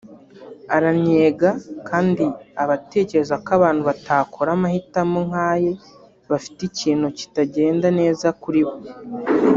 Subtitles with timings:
[0.75, 2.25] arannyegana kandi
[2.61, 5.71] aba atekereza ko abantu batakora amahitamo nk’aye
[6.31, 8.73] bafite ikintu kitagenda neza kuri bo